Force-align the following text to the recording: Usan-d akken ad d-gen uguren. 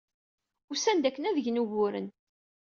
Usan-d 0.71 1.05
akken 1.09 1.27
ad 1.29 1.33
d-gen 1.35 1.61
uguren. 1.61 2.07